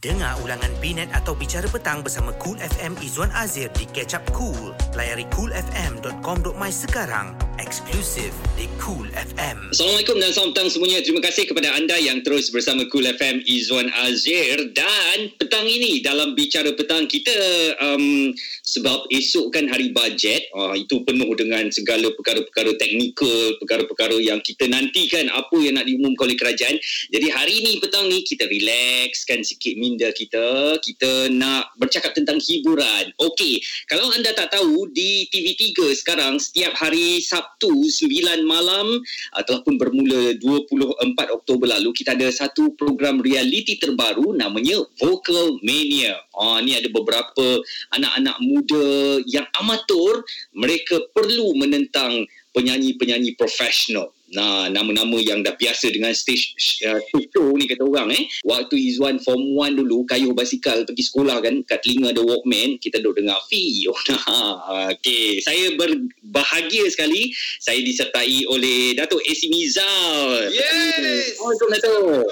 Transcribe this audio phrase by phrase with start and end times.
[0.00, 4.72] Dengar ulangan Binet atau Bicara Petang bersama Cool FM Izwan Azir di Catch Up Cool.
[4.96, 7.36] Layari coolfm.com.my sekarang.
[7.60, 9.68] Eksklusif di Cool FM.
[9.68, 11.04] Assalamualaikum dan petang semuanya.
[11.04, 16.32] Terima kasih kepada anda yang terus bersama Cool FM Izwan Azir dan petang ini dalam
[16.32, 17.36] Bicara Petang kita
[17.84, 18.32] um,
[18.64, 24.64] sebab esok kan hari bajet uh, itu penuh dengan segala perkara-perkara teknikal, perkara-perkara yang kita
[24.64, 26.80] nantikan apa yang nak diumumkan oleh kerajaan.
[27.12, 30.80] Jadi hari ini petang ni kita relaxkan sikit minda kita.
[30.80, 33.12] Kita nak bercakap tentang hiburan.
[33.20, 39.02] Okey, kalau anda tak tahu di TV3 sekarang setiap hari Sabtu 9 malam
[39.36, 46.16] ataupun bermula 24 Oktober lalu kita ada satu program reality terbaru namanya Vocal Mania.
[46.32, 47.60] Ah ni ada beberapa
[47.92, 48.86] anak-anak muda
[49.28, 50.24] yang amatur
[50.56, 52.24] mereka perlu menentang
[52.54, 54.14] penyanyi-penyanyi profesional.
[54.30, 56.54] Nah, nama-nama yang dah biasa dengan stage
[56.86, 57.02] uh,
[57.34, 58.30] show ni kata orang eh.
[58.46, 63.02] Waktu Izwan form 1 dulu kayuh basikal pergi sekolah kan kat telinga ada Walkman, kita
[63.02, 63.62] duduk dengar Fi.
[63.90, 64.94] Oh, nah.
[64.94, 70.46] Okey, saya berbahagia sekali saya disertai oleh Datuk AC Mizal.
[70.54, 71.34] Yes.
[71.34, 72.24] Assalamualaikum Datuk.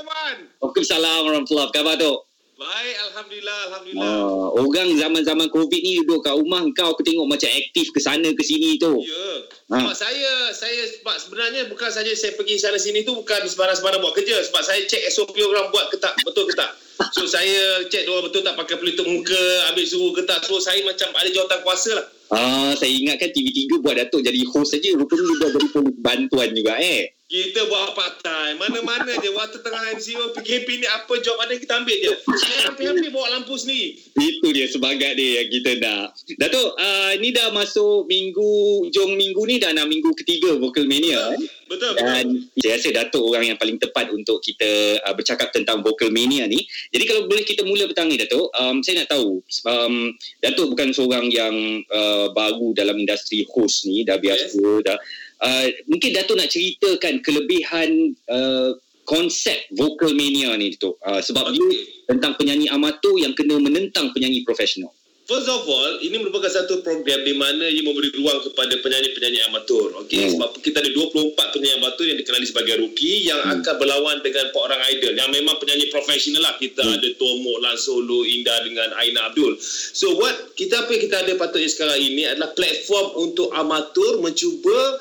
[0.62, 1.74] Waalaikumsalam warahmatullahi wabarakatuh.
[1.74, 2.27] Apa khabar Datuk?
[2.58, 4.18] Baik, Alhamdulillah, Alhamdulillah.
[4.18, 8.34] Uh, orang zaman-zaman COVID ni duduk kat rumah kau aku tengok macam aktif ke sana
[8.34, 8.98] ke sini tu.
[8.98, 9.46] Ya.
[9.70, 9.78] Ha.
[9.78, 14.10] Sebab saya, saya sebab sebenarnya bukan saja saya pergi sana sini tu bukan sembarang-sembarang buat
[14.10, 14.42] kerja.
[14.50, 16.74] Sebab saya cek SOP orang buat ke tak, betul ke tak.
[17.14, 20.42] So saya cek orang betul tak pakai pelitup muka, ambil suhu ke tak.
[20.42, 22.06] So saya macam ada jawatan kuasa lah.
[22.34, 24.98] Ah, saya ingatkan TV3 buat Datuk jadi host saja.
[24.98, 25.68] Rupanya dia dah jadi
[26.02, 27.14] bantuan juga eh.
[27.28, 28.56] Kita buat part time.
[28.56, 29.28] Mana-mana je.
[29.28, 32.12] Waktu tengah MCO, PKP ni apa job ada kita ambil je.
[32.24, 34.00] Saya hampir-hampir bawa lampu sendiri.
[34.16, 36.16] Itu dia sebagai dia yang kita nak.
[36.40, 41.36] Datuk, uh, ni dah masuk minggu, jom minggu ni dah nak minggu ketiga Vocal Mania.
[41.68, 41.92] Betul, betul.
[42.00, 42.24] Dan
[42.64, 46.64] saya rasa Datuk orang yang paling tepat untuk kita uh, bercakap tentang Vocal Mania ni.
[46.88, 50.96] Jadi kalau boleh kita mula petang ni Datuk, um, saya nak tahu, um, Datuk bukan
[50.96, 54.80] seorang yang uh, baru dalam industri host ni, dah biasa, yes.
[54.80, 54.96] dah.
[55.38, 57.88] Uh, mungkin Datuk nak ceritakan kelebihan
[58.26, 58.74] uh,
[59.04, 60.98] konsep Vocal Mania ni Datuk.
[61.00, 61.56] Uh, sebab Okey.
[61.56, 61.68] dia
[62.06, 64.90] tentang penyanyi amatur yang kena menentang penyanyi profesional.
[65.28, 69.92] First of all, ini merupakan satu program di mana ia memberi ruang kepada penyanyi-penyanyi amatur.
[70.00, 70.32] Okey, Hmm.
[70.32, 73.60] sebab kita ada 24 penyanyi amatur yang dikenali sebagai rookie yang Hmm.
[73.60, 76.56] akan berlawan dengan orang idol yang memang penyanyi profesional lah.
[76.56, 76.96] Kita Hmm.
[76.96, 79.60] ada Tomok, Lan Solo, Indah dengan Aina Abdul.
[79.92, 84.96] So what kita apa yang kita ada patutnya sekarang ini adalah platform untuk amatur mencuba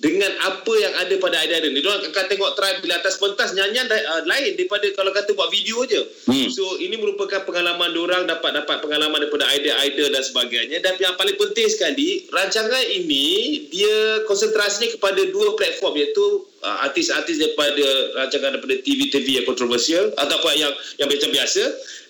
[0.00, 1.84] dengan apa yang ada pada idol ni.
[1.84, 5.84] Diorang akan tengok try bila atas pentas nyanyian uh, lain daripada kalau kata buat video
[5.84, 6.00] je.
[6.24, 6.48] Hmm.
[6.48, 11.36] So ini merupakan pengalaman orang dapat dapat pengalaman daripada idol-idol dan sebagainya dan yang paling
[11.36, 13.26] penting sekali rancangan ini
[13.68, 17.86] dia konsentrasinya kepada dua platform iaitu uh, artis-artis daripada
[18.24, 21.62] rancangan daripada TV-TV yang kontroversial ataupun yang yang macam biasa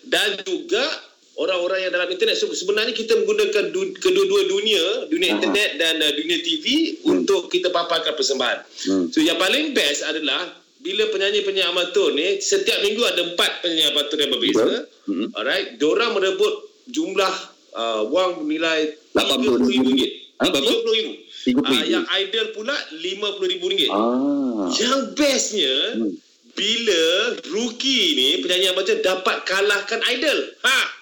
[0.06, 5.36] dan juga orang-orang yang dalam internet so, sebenarnya kita menggunakan du- kedua-dua dunia dunia Aha.
[5.38, 6.64] internet dan uh, dunia TV
[7.02, 8.58] untuk kita paparkan persembahan.
[8.86, 9.04] Hmm.
[9.08, 14.16] So yang paling best adalah bila penyanyi-penyanyi amatur ni setiap minggu ada empat penyanyi amatur
[14.16, 14.64] yang berbeza.
[14.64, 14.80] Betul.
[15.06, 15.28] Hmm.
[15.32, 16.54] Alright, diorang merebut
[16.86, 17.34] jumlah
[17.72, 19.98] uh, wang nilai RM80,000.
[20.40, 20.56] Ha, berapa?
[20.56, 21.06] RM30,000.
[21.40, 21.56] RM30,000.
[21.56, 23.88] Uh, yang idol pula RM50,000.
[23.88, 24.68] Ah.
[24.72, 26.12] Yang bestnya Hmm.
[26.52, 27.04] bila
[27.48, 30.38] rookie ni penyanyi amatur dapat kalahkan idol.
[30.60, 30.99] Ha.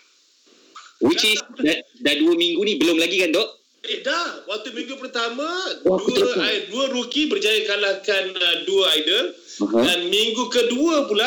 [1.00, 3.48] Which is dah, dah dua minggu ni belum lagi kan dok?
[3.80, 5.46] Eh dah, waktu minggu pertama
[5.82, 9.24] Wah, aku dua i- dua rookie berjaya kalahkan uh, dua idol.
[9.58, 9.78] Aha.
[9.82, 11.26] dan minggu kedua pula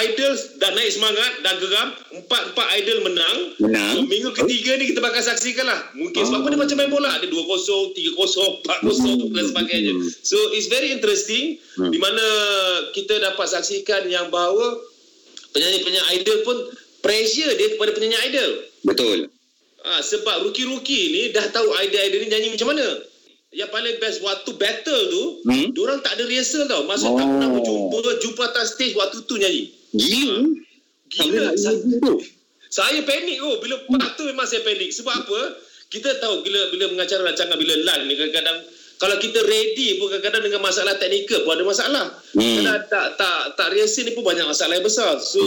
[0.00, 1.88] idol dah naik semangat dah geram.
[2.14, 3.36] Empat-empat idol menang.
[3.58, 3.94] Menang.
[3.94, 5.80] so, minggu ketiga ni kita bakal saksikan lah.
[5.92, 7.10] Mungkin sebab apa dia macam main bola?
[7.10, 7.36] Ada 2-0
[7.92, 9.92] 3-0 4-0 dan sebagainya.
[10.20, 11.88] So it's very interesting Hmm.
[11.88, 12.24] di mana
[12.92, 14.78] kita dapat saksikan yang bahawa
[15.50, 16.56] penyanyi-penyanyi idol pun
[17.00, 18.50] pressure dia kepada penyanyi idol
[18.84, 19.18] Betul.
[19.84, 22.86] Ha, sebab rookie-rookie ni dah tahu idol-idol ni nyanyi macam mana.
[23.54, 25.52] Yang paling best waktu battle tu, Hmm.
[25.52, 25.68] hmm?
[25.72, 26.82] diorang tak ada rehearsal tau.
[26.84, 27.14] Masa Oh.
[27.14, 29.70] tak pernah berjumpa, jumpa atas stage waktu tu nyanyi.
[29.94, 30.36] Gila.
[30.42, 31.44] Boleh Gila.
[31.54, 32.14] Saya, tu.
[32.66, 33.62] saya panik oh.
[33.62, 34.90] Bila part tu memang saya panik.
[34.90, 35.40] Sebab apa?
[35.86, 38.58] Kita tahu bila bila mengacara rancangan bila live ni kadang-kadang
[38.94, 42.04] kalau kita ready pun kadang-kadang dengan masalah teknikal pun ada masalah.
[42.34, 42.42] Hmm.
[42.58, 45.14] Kadang tak tak tak rehearsal ni pun banyak masalah yang besar.
[45.22, 45.38] So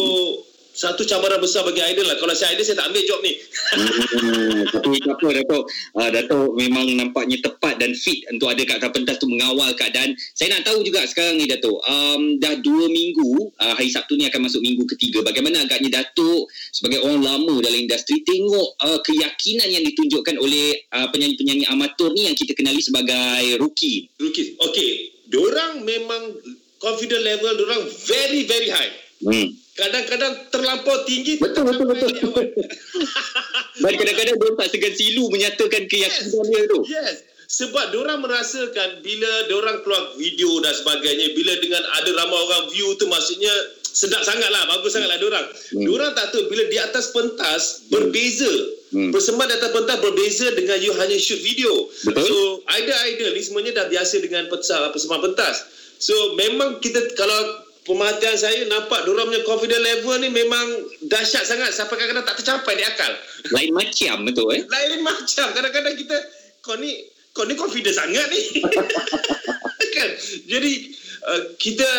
[0.78, 2.22] satu cabaran besar bagi idol lah.
[2.22, 3.34] Kalau saya idol saya tak ambil job ni.
[3.74, 5.64] Hmm, tapi tak apa Datuk
[5.98, 10.54] uh, Datuk memang nampaknya tepat dan fit untuk ada kat pentas tu mengawal keadaan saya
[10.54, 14.46] nak tahu juga sekarang ni Datuk um, dah dua minggu uh, hari Sabtu ni akan
[14.46, 19.84] masuk minggu ketiga bagaimana agaknya Datuk sebagai orang lama dalam industri tengok uh, keyakinan yang
[19.88, 24.60] ditunjukkan oleh uh, penyanyi-penyanyi amatur ni yang kita kenali sebagai rookie Rookies.
[24.62, 24.92] Okay.
[25.28, 26.40] Diorang memang
[26.80, 29.07] confident level diorang very very high.
[29.24, 29.48] Hmm.
[29.78, 32.10] Kadang-kadang terlampau tinggi Betul, betul, betul.
[33.84, 36.80] Dan kadang-kadang dia tak segan silu menyatakan keyakinan dia tu.
[36.90, 37.16] Yes.
[37.48, 42.92] Sebab diorang merasakan bila diorang keluar video dan sebagainya, bila dengan ada ramai orang view
[43.00, 43.54] tu maksudnya
[43.88, 45.46] sedap sangat lah, bagus sangat lah diorang.
[45.48, 45.86] Hmm.
[45.88, 48.52] Diorang tak tahu bila di atas pentas berbeza.
[48.92, 49.16] Hmm.
[49.16, 51.88] Persembahan di atas pentas berbeza dengan you hanya shoot video.
[52.04, 52.28] Betul.
[52.28, 52.36] So,
[52.68, 55.56] idol-idol ni semuanya dah biasa dengan pentas, persembahan pentas.
[56.04, 60.66] So, memang kita kalau pemerhatian saya nampak diorang punya confidence level ni memang
[61.08, 63.12] dahsyat sangat sampai kadang-kadang tak tercapai di akal
[63.56, 64.62] Lain macam betul eh.
[64.68, 66.18] lain macam kadang-kadang kita
[66.60, 68.42] kau ni kau ni confident sangat ni
[69.98, 70.10] kan
[70.46, 70.72] jadi
[71.26, 71.90] uh, kita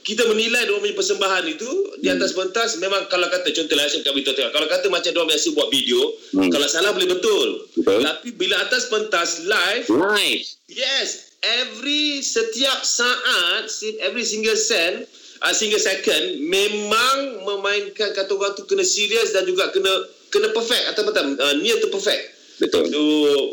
[0.00, 1.68] kita menilai dia punya persembahan itu
[2.00, 5.46] di atas pentas memang kalau kata contohlah saya kami tahu kalau kata macam dia biasa
[5.52, 6.46] buat video Hmm.
[6.46, 8.06] kalau salah boleh betul Betul.
[8.06, 10.46] tapi bila atas pentas live Live.
[10.70, 13.66] yes every setiap saat
[14.04, 15.08] every single cent
[15.40, 19.90] uh, single second memang memainkan kata orang tu kena serius dan juga kena
[20.30, 20.84] kena perfect.
[20.94, 21.34] Atau betul?
[21.40, 22.29] Uh, near to perfect
[22.60, 22.84] Betul.
[22.92, 23.00] So,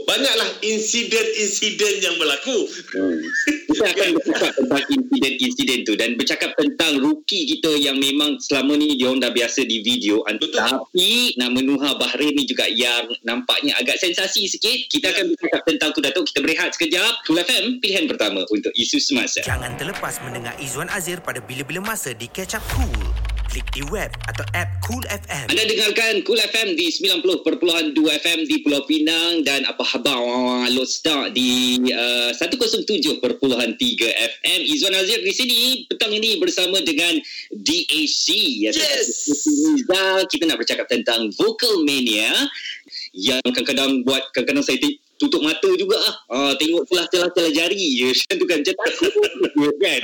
[0.03, 2.67] banyaklah insiden-insiden yang berlaku.
[2.91, 3.23] Hmm.
[3.71, 8.99] Kita akan bercakap tentang insiden-insiden tu dan bercakap tentang rookie kita yang memang selama ni
[8.99, 10.59] dia orang dah biasa di video Betul.
[10.59, 14.89] tapi nama Nuha Bahrain ni juga yang nampaknya agak sensasi sikit.
[14.91, 16.25] Kita akan bercakap tentang tu Datuk.
[16.27, 17.13] Kita berehat sekejap.
[17.27, 19.43] Kul FM pilihan pertama untuk isu semasa.
[19.43, 23.26] Jangan terlepas mendengar Izwan Azir pada bila-bila masa di Catch Up Cool.
[23.47, 25.47] Klik di web atau app Cool FM.
[25.47, 30.19] Anda dengarkan Cool FM di 90.2 FM di Pulau Pinang dan apa khabar
[30.67, 33.23] Lodestar di uh, 107.3
[34.03, 34.59] FM.
[34.67, 35.57] Izwan Azir di sini
[35.87, 37.15] petang ini bersama dengan
[37.55, 38.27] DAC.
[38.61, 39.31] Ya, Yes!
[40.27, 42.29] Kita nak bercakap tentang Vocal Mania
[43.15, 46.15] yang kadang-kadang buat kadang-kadang saya ti- tutup mata juga ah.
[46.29, 48.11] Uh, tengok celah-celah-celah jari je.
[48.11, 48.59] Macam tu kan.
[48.59, 49.13] Macam takut
[49.87, 50.01] kan.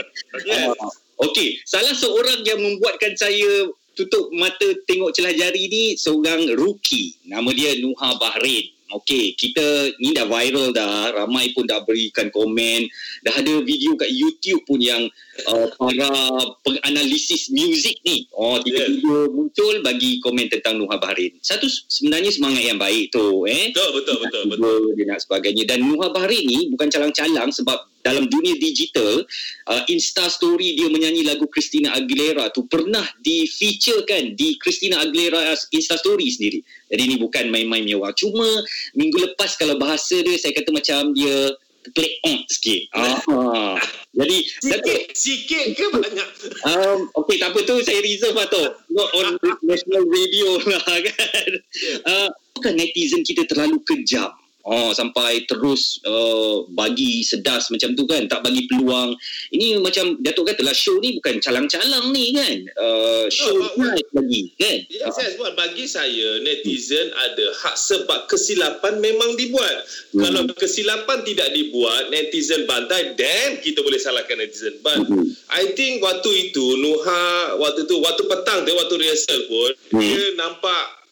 [0.47, 0.71] Yes.
[0.79, 0.91] Ah,
[1.23, 7.15] Okey, salah seorang yang membuatkan saya tutup mata tengok celah jari ni seorang rookie.
[7.23, 8.73] Nama dia Nuha Bahrain.
[8.93, 11.15] Okey, kita ni dah viral dah.
[11.17, 12.85] Ramai pun dah berikan komen.
[13.25, 15.09] Dah ada video kat YouTube pun yang
[15.49, 16.13] uh, para
[16.61, 18.29] penganalisis muzik ni.
[18.37, 21.33] Oh, tiba-tiba muncul bagi komen tentang Nuha Bahrain.
[21.41, 23.73] Satu sebenarnya semangat yang baik tu eh.
[23.73, 24.61] Betul, betul, betul, betul.
[24.61, 29.23] Betul dia nak sebagainya dan Nuha Bahrain ni bukan calang-calang sebab dalam dunia digital
[29.71, 35.55] uh, Insta story dia menyanyi lagu Christina Aguilera tu pernah di featurekan di Christina Aguilera
[35.71, 36.59] Insta story sendiri.
[36.91, 38.11] Jadi ni bukan main-main mewah.
[38.13, 38.45] Cuma
[38.93, 41.55] minggu lepas kalau bahasa dia saya kata macam dia
[41.91, 42.81] play on sikit.
[42.95, 43.19] Ah.
[44.19, 46.29] Jadi Sikit, sikit ke banyak?
[46.69, 48.61] Um, okay, tak apa tu saya reserve lah tu.
[48.93, 49.27] Not on
[49.67, 51.49] national radio lah kan.
[52.05, 54.29] Uh, bukan netizen kita terlalu kejam.
[54.63, 58.23] Oh, sampai terus uh, bagi sedas macam tu kan.
[58.31, 59.11] Tak bagi peluang.
[59.51, 62.57] Ini macam Datuk kata lah show ni bukan calang-calang ni kan.
[62.79, 64.77] Uh, show Oh, night lagi kan.
[64.87, 69.83] Ya, saya sebut bagi saya netizen ada hak sebab kesilapan memang dibuat.
[70.15, 70.31] Hmm.
[70.31, 74.79] Kalau kesilapan tidak dibuat, netizen bantai, then kita boleh salahkan netizen.
[74.79, 75.27] But Hmm.
[75.51, 79.99] I think waktu itu Nuha waktu tu waktu petang tu waktu rehearsal pun Hmm.
[79.99, 81.02] dia nampak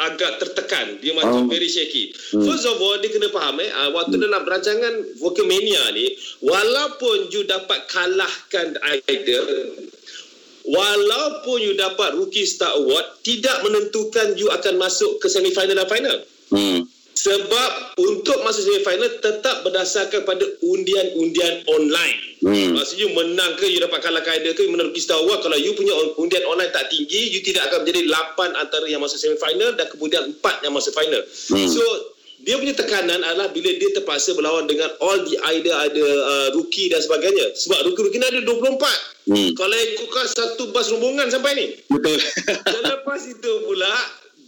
[0.00, 0.98] agak tertekan.
[0.98, 1.50] Dia macam Oh.
[1.50, 2.10] very shaky.
[2.34, 2.42] Hmm.
[2.42, 7.46] First of all, dia kena faham eh, ah, waktu dalam rancangan Vocalmania ni, walaupun you
[7.46, 8.74] dapat kalahkan
[9.06, 9.46] idol,
[10.64, 16.18] walaupun you dapat Rookie Star Award, tidak menentukan you akan masuk ke semifinal dan final.
[16.50, 16.86] Hmm.
[17.24, 22.20] Sebab untuk masuk semifinal tetap berdasarkan pada undian-undian online.
[22.44, 22.76] Hmm.
[22.76, 25.96] Maksudnya menang ke you dapat kalahkan idol ke menang Rookie Star Award kalau you punya
[26.20, 30.36] undian online tak tinggi you tidak akan menjadi 8 antara yang masuk semifinal dan kemudian
[30.36, 31.24] 4 yang masuk final.
[31.24, 31.64] Hmm.
[31.64, 31.80] So
[32.44, 36.92] dia punya tekanan adalah bila dia terpaksa berlawan dengan all the idol ada uh, rookie
[36.92, 37.56] dan sebagainya.
[37.56, 39.32] Sebab rookie-rookie ni ada 24.
[39.32, 39.50] Hmm.
[39.56, 41.66] Kalau ikutkan satu bas rombongan sampai ni.
[41.88, 42.20] Betul.
[42.68, 43.88] Dan lepas itu pula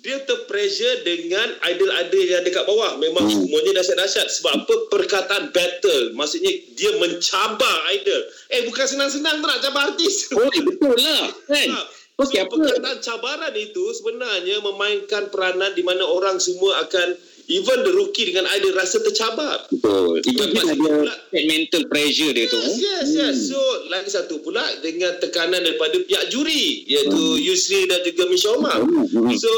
[0.06, 2.94] dia terpressure dengan idol-idol yang dekat bawah.
[3.02, 3.42] Memang Hmm.
[3.42, 4.30] semuanya dahsyat-dahsyat.
[4.38, 4.74] Sebab apa?
[4.86, 6.14] Perkataan battle.
[6.14, 8.22] Maksudnya dia mencabar idol.
[8.54, 10.30] Eh bukan senang-senang tu nak cabar artis.
[10.30, 11.68] oh, betul lah kan.
[11.74, 11.80] Ha.
[12.16, 17.12] Okey, so, perkataan cabaran itu sebenarnya memainkan peranan di mana orang semua akan
[17.46, 19.66] even the rookie dengan idol rasa tercabar.
[19.70, 20.22] Betul.
[20.22, 22.58] Itu dia pula- mental pressure dia tu.
[22.58, 23.36] Yes, yes, yes.
[23.50, 23.58] So,
[23.90, 28.82] lagi satu pula dengan tekanan daripada pihak juri iaitu Yusri dan juga Misha Omar.
[28.82, 29.34] Hmm, hmm.
[29.38, 29.52] So,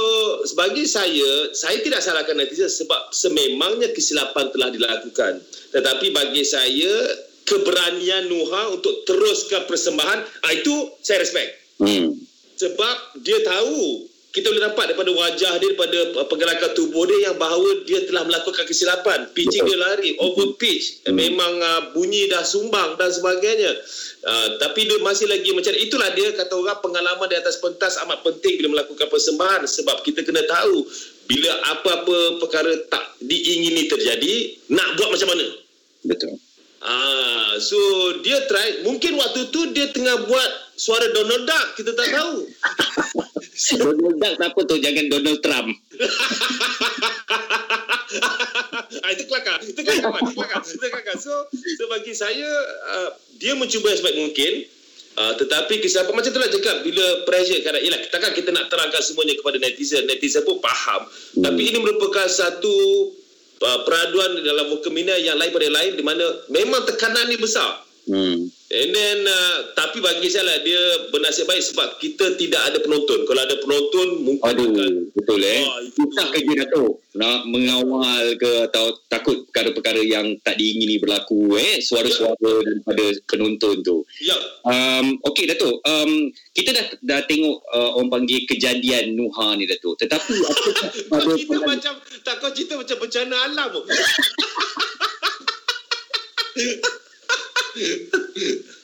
[0.45, 5.41] sebagai saya, saya tidak salahkan netizen sebab sememangnya kesilapan telah dilakukan.
[5.73, 6.93] Tetapi bagi saya,
[7.49, 11.51] keberanian Nuha untuk teruskan persembahan, ah, itu saya respect.
[11.81, 12.13] Hmm.
[12.59, 14.08] Sebab dia tahu
[14.39, 18.23] kita boleh nampak daripada wajah dia daripada uh, pergerakan tubuh dia yang bahawa dia telah
[18.23, 19.27] melakukan kesilapan.
[19.35, 21.03] Pitching dia lari over pitch.
[21.03, 21.19] Hmm.
[21.19, 23.75] memang uh, bunyi dah sumbang dan sebagainya.
[24.23, 28.23] Uh, tapi dia masih lagi macam itulah dia kata orang pengalaman di atas pentas amat
[28.23, 29.67] penting bila melakukan persembahan.
[29.67, 30.87] Sebab kita kena tahu
[31.27, 34.35] bila apa-apa perkara tak diingini terjadi
[34.71, 35.47] nak buat macam mana.
[36.07, 36.39] Betul.
[36.79, 37.77] Ah, so
[38.23, 41.67] dia try mungkin waktu tu dia tengah buat suara Donald Duck.
[41.75, 42.47] Kita tak tahu.
[43.75, 45.69] Donald Duck apa tu jangan Donald Trump.
[49.05, 49.59] ah, itu kelakar.
[49.67, 50.11] Itu kelakar.
[50.23, 50.63] Itu kelakar.
[50.63, 51.17] Itu kelakar.
[51.19, 52.49] So, so bagi saya
[52.95, 53.11] uh,
[53.43, 54.55] dia mencuba sebaik mungkin
[55.19, 59.35] Uh, tetapi kesilapan macam itulah cakap bila pressure kadang ialah takkan kita nak terangkan semuanya
[59.35, 61.43] kepada netizen netizen pun faham hmm.
[61.43, 62.71] tapi ini merupakan satu
[63.59, 66.23] uh, peraduan dalam Wokemina yang lain pada lain di mana
[66.55, 67.83] memang tekanan ni besar.
[68.09, 68.49] Hmm.
[68.69, 70.81] And then uh, tapi bagi saya lah dia
[71.13, 73.25] bernasib baik sebab kita tidak ada penonton.
[73.29, 75.61] Kalau ada penonton mungkin Aduh, akan betul eh.
[75.65, 81.81] Oh, Susah kerja Dato' nak mengawal ke atau takut perkara-perkara yang tak diingini berlaku eh
[81.85, 82.65] suara-suara ya.
[82.65, 84.05] daripada penonton tu.
[84.25, 84.37] Ya.
[84.65, 89.97] Um okey Dato' um kita dah dah tengok uh, orang panggil kejadian Nuha ni Dato'
[89.97, 90.37] tetapi
[91.13, 93.73] apa kita macam tak kau cerita macam bencana alam.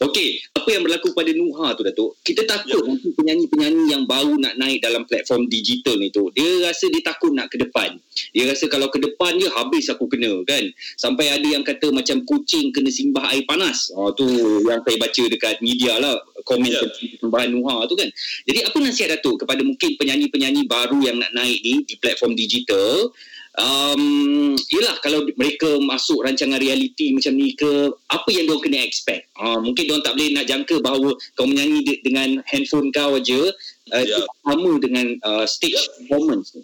[0.00, 2.16] Okey, apa yang berlaku pada Nuha tu Datuk?
[2.24, 2.88] Kita takut ya.
[2.88, 7.36] nanti penyanyi-penyanyi yang baru nak naik dalam platform digital ni tu, dia rasa dia takut
[7.36, 8.00] nak ke depan.
[8.32, 10.64] Dia rasa kalau ke depan dia habis aku kena kan.
[10.96, 13.92] Sampai ada yang kata macam kucing kena simbah air panas.
[13.92, 14.24] Oh tu
[14.64, 16.16] yang saya baca dekat media lah
[16.48, 16.80] komen ya.
[16.88, 18.08] persembahan Nuha tu kan.
[18.48, 23.12] Jadi apa nasihat Datuk kepada mungkin penyanyi-penyanyi baru yang nak naik ni di platform digital
[23.58, 29.28] um, yelah kalau mereka masuk rancangan reality macam ni ke apa yang diorang kena expect
[29.36, 33.40] uh, mungkin diorang tak boleh nak jangka bahawa kau menyanyi de- dengan handphone kau aja
[33.92, 34.24] uh, yeah.
[34.46, 35.92] sama dengan uh, stage yeah.
[36.06, 36.54] performance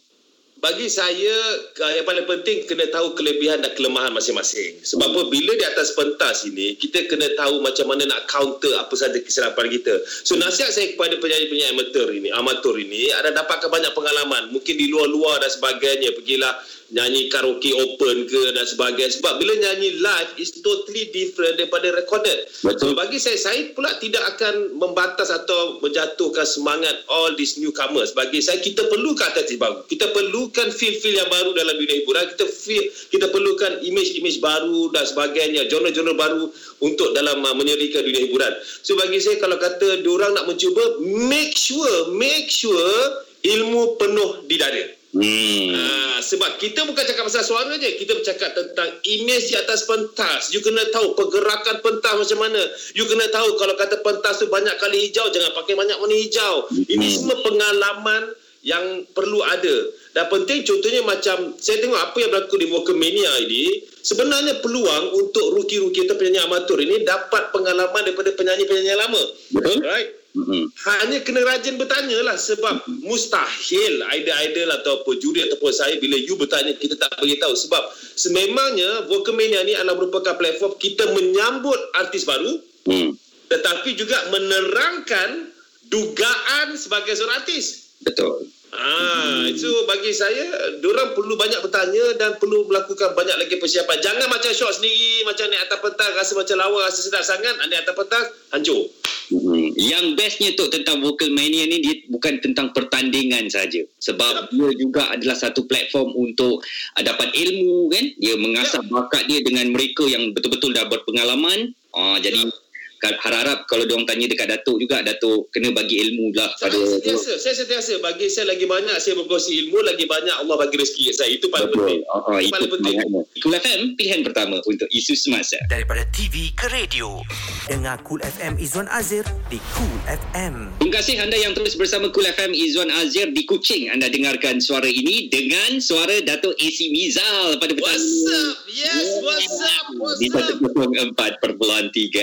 [0.65, 1.37] bagi saya
[1.77, 4.81] yang paling penting kena tahu kelebihan dan kelemahan masing-masing.
[4.81, 8.97] Sebab apa bila di atas pentas ini kita kena tahu macam mana nak counter apa
[8.97, 10.01] saja kesilapan kita.
[10.25, 14.57] So nasihat saya kepada penyanyi-penyanyi amatur ini, amatur ini ada dapatkan banyak pengalaman.
[14.57, 16.17] Mungkin di luar-luar dan sebagainya.
[16.17, 16.57] Pergilah
[16.95, 19.11] nyanyi karaoke open ke dan sebagainya.
[19.19, 22.47] Sebab bila nyanyi live is totally different daripada recorded.
[22.63, 22.95] Betul.
[22.95, 28.15] so bagi saya saya pula tidak akan membatas atau menjatuhkan semangat all these newcomers.
[28.15, 29.83] Bagi saya kita perlukan artis baru.
[29.91, 32.31] Kita perlukan feel-feel yang baru dalam dunia hiburan.
[32.39, 35.67] Kita feel kita perlukan image-image baru dan sebagainya.
[35.67, 36.47] Genre-genre baru
[36.79, 38.55] untuk dalam uh, menyerikan dunia hiburan.
[38.87, 44.57] So bagi saya kalau kata diorang nak mencuba make sure make sure ilmu penuh di
[44.57, 45.71] dada Hmm.
[45.71, 50.51] Ha, sebab kita bukan cakap pasal suara je, kita bercakap tentang image di atas pentas.
[50.51, 52.63] You kena tahu pergerakan pentas macam mana.
[52.99, 56.67] You kena tahu kalau kata pentas tu banyak kali hijau, jangan pakai banyak warna hijau.
[56.75, 57.15] Ini hmm.
[57.15, 58.35] semua pengalaman
[58.67, 59.77] yang perlu ada.
[60.19, 65.55] Dan penting contohnya macam saya tengok apa yang berlaku di Walkermania ini, sebenarnya peluang untuk
[65.55, 69.23] ruki-ruki atau penyanyi amatur ini dapat pengalaman daripada penyanyi-penyanyi lama.
[69.55, 69.79] Betul.
[69.85, 70.24] Right?
[70.35, 70.65] Mm-hmm.
[70.91, 76.75] Hanya kena rajin bertanya lah sebab mustahil idol-idol atau juri ataupun saya bila you bertanya
[76.75, 77.83] kita tak beritahu sebab
[78.19, 82.51] sememangnya Vocalmania ni adalah merupakan platform kita menyambut artis baru
[82.91, 83.15] mm.
[83.47, 85.55] tetapi juga menerangkan
[85.87, 87.95] dugaan sebagai seorang artis.
[88.03, 88.51] Betul.
[88.75, 94.03] Ah, itu bagi saya orang perlu banyak bertanya dan perlu melakukan banyak lagi persiapan.
[94.03, 97.87] Jangan macam shot sendiri macam naik atas petang rasa macam lawa rasa sedap sangat, naik
[97.87, 98.91] atas petang hancur.
[99.33, 99.73] Hmm.
[99.77, 103.81] Yang bestnya tu tentang Vocal Mania ni dia bukan tentang pertandingan saja.
[104.01, 104.53] Sebab yep.
[104.53, 106.61] dia juga adalah satu platform untuk
[106.97, 108.05] uh, dapat ilmu kan.
[108.21, 108.91] Dia mengasah yep.
[108.93, 111.73] bakat dia dengan mereka yang betul-betul dah berpengalaman.
[111.95, 112.64] Uh, jadi yep
[113.05, 117.33] harap-harap kalau diorang tanya dekat Datuk juga Datuk kena bagi ilmu lah pada saya sentiasa,
[117.37, 121.31] saya sentiasa bagi saya lagi banyak saya berkongsi ilmu lagi banyak Allah bagi rezeki saya.
[121.37, 121.85] Itu paling Betul.
[121.85, 122.01] penting.
[122.09, 122.97] Uh, uh, itu paling penting.
[123.45, 125.61] Cool FM pilihan pertama untuk isu semasa.
[125.69, 127.21] Daripada TV ke radio.
[127.69, 132.29] Dengar Cool FM Izwan Azir di Cool FM terima kasih anda yang terus bersama Cool
[132.31, 133.91] FM Izwan Azir di Kuching.
[133.91, 138.57] Anda dengarkan suara ini dengan suara Datuk AC Mizal pada petang what's up?
[138.71, 139.85] Yes what's up?
[139.99, 140.23] What's up?
[140.23, 141.17] di 4.3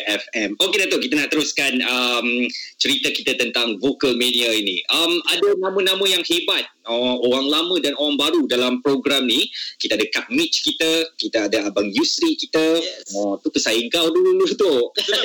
[0.07, 2.47] FM Okey Datuk, kita nak teruskan um,
[2.79, 4.79] cerita kita tentang vocal mania ini.
[4.87, 9.47] Um, ada nama-nama yang hebat, uh, orang lama dan orang baru dalam program ni.
[9.77, 12.81] Kita ada Kak Mitch kita, kita ada Abang Yusri kita.
[12.81, 13.13] Yes.
[13.13, 14.73] Oh, tu pesaing kau dulu tu.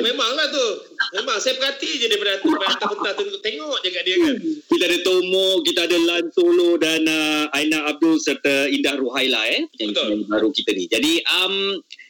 [0.01, 0.67] Memang memanglah tu.
[1.15, 4.35] Memang saya perhati je daripada atas pentas tu tengok je kat dia kan.
[4.67, 9.65] Kita ada Tomo, kita ada Lan Solo dan uh, Aina Abdul serta Indah Ruhaila eh.
[9.79, 10.27] Yang Betul.
[10.27, 10.85] baru kita ni.
[10.89, 11.55] Jadi um,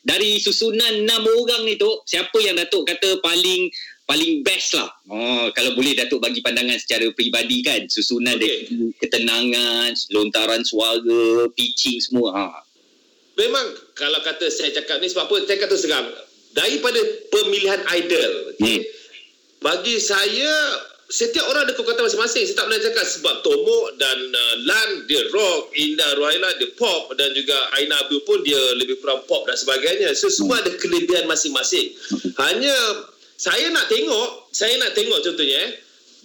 [0.07, 3.69] dari susunan enam orang ni tu siapa yang Datuk kata paling
[4.07, 4.87] paling best lah.
[5.11, 8.71] Oh, kalau boleh Datuk bagi pandangan secara peribadi kan, susunan okay.
[9.03, 12.31] ketenangan, lontaran suara, pitching semua.
[12.31, 12.45] Ha.
[13.37, 16.07] Memang kalau kata saya cakap ni sebab apa saya kata seram
[16.57, 16.97] daripada
[17.29, 18.81] pemilihan idol okay, Hmm.
[19.61, 20.49] bagi saya
[21.07, 25.21] setiap orang ada kekuatan masing-masing saya tak boleh cakap sebab Tomok dan uh, Lan dia
[25.31, 29.55] rock Indah Ruhaila dia pop dan juga Aina Abdul pun dia lebih kurang pop dan
[29.55, 31.93] sebagainya so semua ada kelebihan masing-masing
[32.41, 32.75] hanya
[33.37, 35.71] saya nak tengok saya nak tengok contohnya eh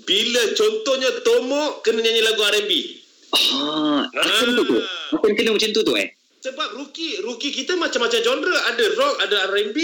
[0.03, 3.03] bila contohnya Tomok kena nyanyi lagu R&B
[3.33, 4.77] Ah, macam tu tu.
[4.77, 5.17] Ah.
[5.17, 6.13] Apa kena macam tu tu eh?
[6.45, 9.79] Sebab rookie rookie kita macam-macam genre, ada rock, ada R&B.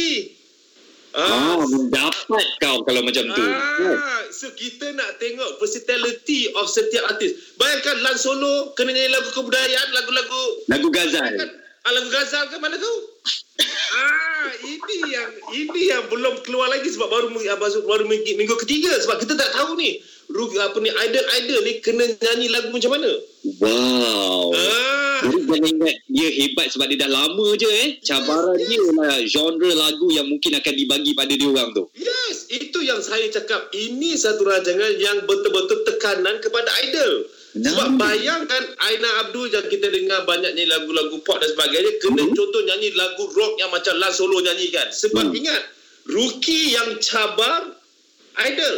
[1.16, 3.44] Ah, mendapat kau kalau macam tu.
[3.48, 7.56] Ah, so kita nak tengok versatility of setiap artis.
[7.56, 11.32] Bayangkan Lan Solo kena nyanyi lagu kebudayaan, lagu-lagu Lagu Gazal.
[11.88, 12.92] Ah, lagu Ghazal ke mana tu?
[13.88, 14.27] Ah,
[14.64, 19.22] ini yang ini yang belum keluar lagi sebab baru baru, baru minggu, minggu ketiga sebab
[19.22, 20.02] kita tak tahu ni.
[20.60, 23.10] Apa ni idol-idol ni kena nyanyi lagu macam mana?
[23.64, 24.52] Wow.
[24.52, 25.24] Ah.
[25.24, 27.88] Jadi jangan ingat dia hebat sebab dia dah lama je eh.
[28.04, 31.88] Cabaran Yes, dia lah genre lagu yang mungkin akan dibagi pada dia orang tu.
[31.96, 33.72] Yes, itu yang saya cakap.
[33.72, 37.24] Ini satu rancangan yang betul-betul tekanan kepada idol.
[37.48, 42.36] Sebab bayangkan Aina Abdul yang kita dengar banyak nyanyi lagu-lagu pop dan sebagainya kena Hmm.
[42.36, 44.92] contoh nyanyi lagu rock yang macam Lan Solo nyanyikan.
[44.92, 45.38] Sebab Hmm.
[45.38, 45.62] ingat,
[46.04, 47.72] rookie yang cabar
[48.44, 48.76] idol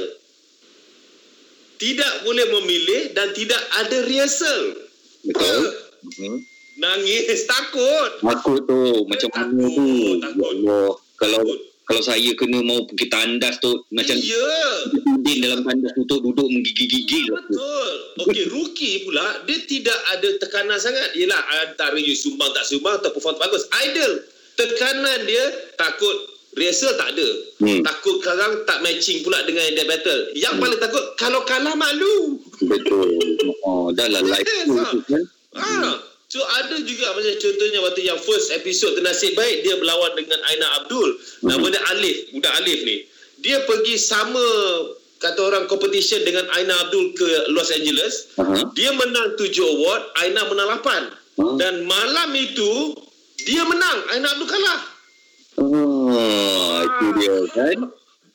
[1.77, 4.61] tidak boleh memilih dan tidak ada rehearsal.
[5.25, 5.63] Betul.
[6.21, 6.39] Hmm.
[6.79, 8.11] Nangis, takut.
[8.23, 9.89] Takut tu macam mana tu.
[10.17, 10.71] Takut, Ya.
[10.71, 10.89] Allah.
[11.17, 11.41] Kalau
[11.85, 14.55] kalau saya kena mau pergi tandas tu macam Ya.
[15.43, 17.35] Dalam tandas tu tu duduk menggigil-gigil.
[17.35, 17.59] lah tu.
[17.59, 17.93] Betul.
[18.27, 21.17] Okey, rookie pula dia tidak ada tekanan sangat.
[21.17, 23.65] Yalah antara you sumbang tak sumbang atau perform tak bagus.
[23.87, 24.13] Idol.
[24.59, 25.45] Tekanan dia
[25.81, 26.17] takut
[26.59, 27.29] rehearsal tak ada.
[27.63, 27.81] Hmm.
[27.87, 30.21] Takut sekarang tak matching pula dengan dia battle.
[30.35, 32.43] Yang paling takut kalau kalah malu.
[32.67, 33.09] Betul.
[33.65, 34.69] Oh, dah lah live Yes,
[35.09, 35.25] kan.
[35.57, 35.91] Ha.
[36.31, 40.67] So ada juga macam contohnya waktu yang first episode Ternasib Baik dia berlawan dengan Aina
[40.79, 41.19] Abdul.
[41.43, 41.73] Nama Hmm.
[41.75, 42.97] dia Alif, budak Alif ni.
[43.43, 44.45] Dia pergi sama
[45.21, 48.33] kata orang competition dengan Aina Abdul ke Los Angeles.
[48.41, 48.73] Aha.
[48.73, 51.13] Dia menang 7 award, Aina menang 8.
[51.37, 51.57] Hmm.
[51.61, 52.97] Dan malam itu
[53.45, 54.81] dia menang, Aina Abdul kalah.
[55.61, 57.79] Oh, itu dia kan.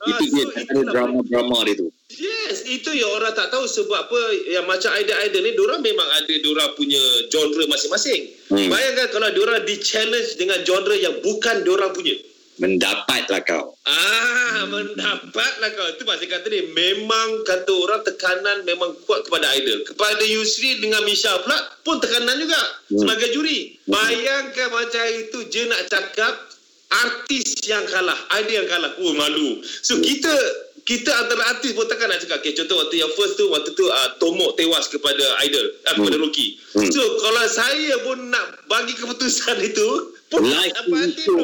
[0.06, 1.88] Ah, Itu dia so ada drama-drama dia tu.
[2.14, 6.30] Yes, itu yang orang tak tahu sebab apa yang macam idol-idol ni diorang memang ada
[6.30, 7.02] diorang punya
[7.34, 8.30] genre masing-masing.
[8.54, 8.70] Hmm.
[8.70, 12.14] Bayangkan kalau diorang di-challenge dengan genre yang bukan diorang punya.
[12.56, 13.76] Mendapatlah kau.
[13.84, 15.88] Ah, mendapatlah kau.
[15.92, 19.84] Itu masih kata ni memang kata orang tekanan memang kuat kepada idol.
[19.84, 23.04] Kepada Yusri dengan Misha pula pun tekanan juga Hmm.
[23.04, 23.76] sebagai juri.
[23.86, 26.34] Bayangkan macam itu je nak cakap
[27.04, 28.92] artis yang kalah, idol yang kalah.
[29.04, 29.60] Oh malu.
[29.84, 30.32] So kita
[30.86, 32.40] kita antara artis pun takkan nak cakap.
[32.40, 36.16] Okay, contoh waktu yang first tu, waktu tu uh, Tomok tewas kepada idol, uh, kepada
[36.16, 36.24] Hmm.
[36.24, 36.62] Rocky.
[36.72, 36.88] Hmm.
[36.88, 41.36] So kalau saya pun nak bagi keputusan itu, pun dapat tu hati tu.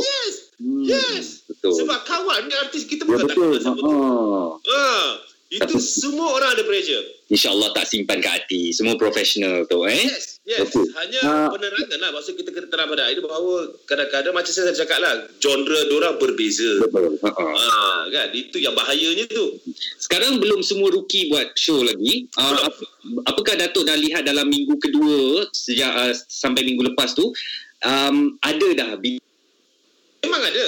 [0.00, 0.45] Yes.
[0.56, 1.44] Hmm, Yes.
[1.46, 1.84] Betul.
[1.84, 3.28] Sebab kawan ni artis kita ya bukan betul.
[3.28, 3.80] tak kenal siapa.
[3.84, 3.96] Ha.
[4.66, 4.84] Ha,
[5.46, 7.04] itu semua orang ada pressure.
[7.26, 8.72] InsyaAllah tak simpan kat hati.
[8.72, 9.94] Semua profesional tu eh.
[10.00, 10.64] Yes, yes.
[10.64, 10.90] Betul.
[10.94, 11.48] Hanya Ah.
[11.50, 12.10] penerangan lah.
[12.10, 16.82] Maksud kita kena terang pada idol bahawa kadang-kadang macam saya cakap lah, genre diorang berbeza.
[16.82, 17.14] Betul.
[17.20, 17.30] Ha.
[17.30, 18.28] Ha, kan?
[18.32, 19.60] Itu yang bahayanya tu.
[19.98, 22.26] Sekarang belum semua rookie buat show lagi.
[22.32, 22.74] Uh, ap,
[23.26, 27.28] apakah Datuk dah lihat dalam minggu kedua sejak uh, sampai minggu lepas tu
[27.82, 28.90] um, ada dah
[30.26, 30.66] Memang ada.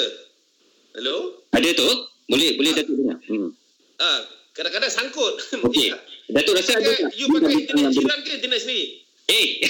[0.95, 1.17] Hello?
[1.51, 1.91] ada tu?
[2.31, 3.19] Boleh boleh Datuk dengar.
[3.27, 3.51] Hmm.
[3.99, 4.23] Ah,
[4.55, 5.35] kadang-kadang sangkut.
[5.67, 5.91] Okey.
[6.31, 7.11] Datuk rasa ada tak?
[7.19, 9.03] you pakai internet jiran ke internet sendiri?
[9.29, 9.49] Eh.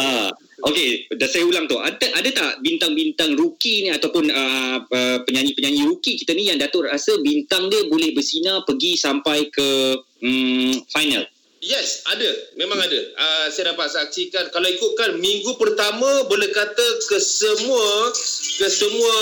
[0.00, 0.32] ah,
[0.72, 1.76] okey, dah saya ulang tu.
[1.76, 6.88] Ada ada tak bintang-bintang rookie ni ataupun uh, uh, penyanyi-penyanyi rookie kita ni yang Datuk
[6.88, 11.28] rasa bintang dia boleh bersinar pergi sampai ke um, final?
[11.64, 12.28] Yes, ada.
[12.60, 13.00] Memang ada.
[13.16, 18.12] Uh, saya dapat saksikan kalau ikutkan minggu pertama boleh kata ke semua
[18.60, 19.14] ke semua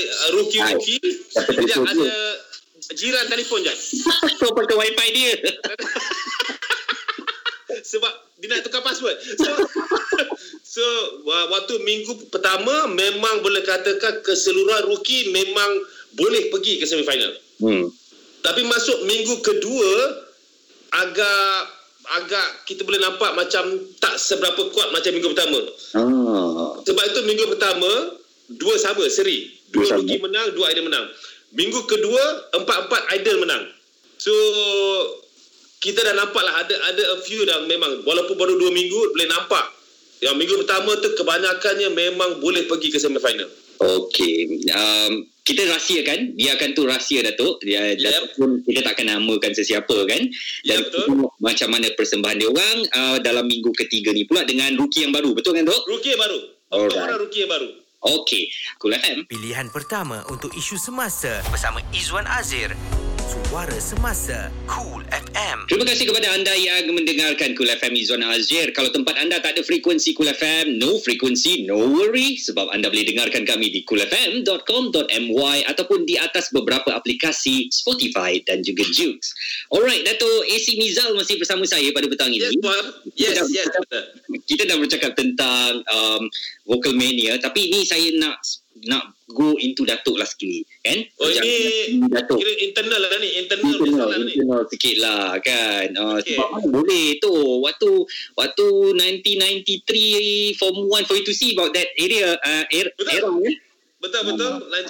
[0.00, 1.00] uh, rookie-rookie
[1.36, 2.16] ada
[2.96, 3.74] jiran telefon je.
[4.40, 5.32] Kau pakai wifi dia.
[7.92, 9.20] Sebab dia nak tukar password.
[9.22, 9.50] So,
[10.80, 10.84] so
[11.28, 15.70] wa- waktu minggu pertama memang boleh katakan keseluruhan rookie memang
[16.16, 17.36] boleh pergi ke semifinal.
[17.60, 17.92] Hmm.
[18.42, 19.92] Tapi masuk minggu kedua
[20.92, 21.81] agak
[22.20, 23.64] agak kita boleh nampak macam
[23.96, 25.60] tak seberapa kuat macam minggu pertama.
[25.96, 26.76] Ah.
[26.84, 27.90] Sebab itu minggu pertama
[28.58, 29.48] dua sama seri.
[29.72, 31.08] Dua Dua rookie menang, dua idol menang.
[31.56, 33.62] Minggu kedua empat-empat idol menang.
[34.20, 34.32] So
[35.80, 39.28] kita dah nampak lah ada ada a few dah memang walaupun baru dua minggu boleh
[39.32, 39.64] nampak.
[40.22, 43.50] Yang minggu pertama tu kebanyakannya memang boleh pergi ke semifinal.
[43.82, 44.62] Okey.
[44.70, 47.98] Um, kita rahsiakan dia akan tu rahsia Datuk dia Yep.
[47.98, 50.22] Datuk pun kita takkan namakan sesiapa kan
[50.66, 51.04] dan betul.
[51.10, 55.10] tengok macam mana persembahan dia orang uh, dalam minggu ketiga ni pula dengan rookie yang
[55.10, 55.82] baru betul kan Dok?
[55.90, 56.38] Rookie yang baru.
[56.72, 57.02] Alright.
[57.04, 57.68] Orang rookie yang baru.
[58.02, 58.50] Okey,
[58.82, 59.30] Cool FM.
[59.30, 62.74] Pilihan pertama untuk isu semasa bersama Izwan Azir.
[63.22, 65.58] Suara Semasa Cool FM.
[65.70, 68.74] Terima kasih kepada anda yang mendengarkan Cool FM Izwan Azir.
[68.74, 72.34] Kalau tempat anda tak ada frekuensi Cool FM, no frekuensi, no worry.
[72.34, 78.82] Sebab anda boleh dengarkan kami di coolfm.com.my ataupun di atas beberapa aplikasi Spotify dan juga
[78.90, 79.30] Jukes.
[79.70, 82.58] Alright, Dato' AC Mizal masih bersama saya pada petang Yes, ini.
[83.14, 83.66] Yes, Kita yes.
[83.70, 84.04] dah- betul.
[84.42, 86.22] Kita dah bercakap tentang um,
[86.66, 88.42] vocal mania tapi ini saya nak
[88.88, 93.72] nak go into Datuk lah sekali kan Oh ini Datuk kira internal lah ni, internal
[93.78, 94.32] internal, internal ni.
[94.34, 96.34] internal sikit lah kan uh, Okey.
[96.34, 97.32] sebab mana boleh tu
[97.62, 97.90] waktu
[98.34, 98.66] waktu
[98.98, 103.12] 1993 form 1 for you to see about that area uh, era, Betul.
[103.12, 103.56] era eh?
[104.02, 104.50] Betul betul.
[104.66, 104.82] Ah.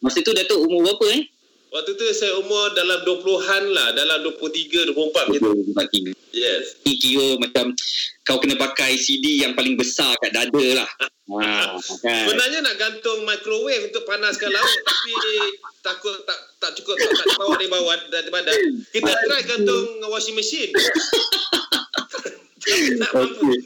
[0.00, 1.22] masa tu Datuk umur berapa eh
[1.70, 6.14] Waktu tu saya umur dalam 20-an lah, dalam 23 24 macam tu.
[6.30, 6.78] Yes.
[6.86, 7.74] ni kira macam
[8.22, 10.88] kau kena pakai CD yang paling besar kat dada lah
[11.42, 11.74] ha,
[12.06, 15.14] kan Sebenarnya nak gantung microwave untuk panaskan laut tapi
[15.82, 18.58] takut tak tak cukup tak, tak bawa dari bawah dari badan.
[18.92, 20.70] Kita try gantung washing machine.
[23.00, 23.10] Tak.
[23.14, 23.56] Okay.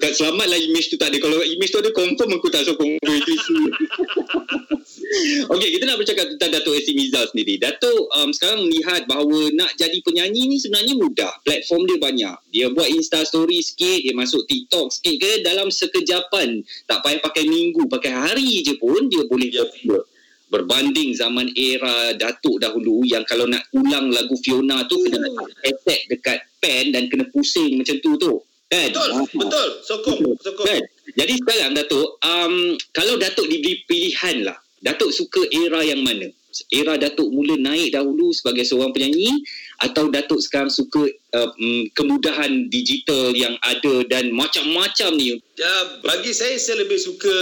[0.00, 1.18] Kat selamat lah image tu tak ada.
[1.20, 3.56] Kalau image tu ada, confirm aku tak sokong itu isu.
[5.54, 7.56] Okey, kita nak bercakap tentang Datuk Esi Mizal sendiri.
[7.62, 11.32] Datuk um, sekarang melihat bahawa nak jadi penyanyi ni sebenarnya mudah.
[11.46, 12.36] Platform dia banyak.
[12.50, 16.60] Dia buat Insta story sikit, dia masuk TikTok sikit ke dalam sekejapan.
[16.90, 19.62] Tak payah pakai minggu, pakai hari je pun dia boleh Ya.
[19.62, 20.04] popular.
[20.46, 26.00] Berbanding zaman era Datuk dahulu yang kalau nak ulang lagu Fiona tu kena letak attack
[26.06, 28.45] dekat pen dan kena pusing macam tu tu.
[28.66, 28.90] Kan?
[28.90, 29.68] Betul, betul.
[29.86, 30.66] Sokong, sokong.
[30.66, 30.82] Kan?
[31.14, 36.26] Jadi sekarang Datuk, um, kalau Datuk diberi pilihan lah, Datuk suka era yang mana?
[36.72, 39.44] Era Datuk mula naik dahulu sebagai seorang penyanyi
[39.84, 41.04] atau Datuk sekarang suka
[41.36, 45.36] uh, um, kemudahan digital yang ada dan macam-macam ni?
[45.54, 47.36] Ya, bagi saya saya lebih suka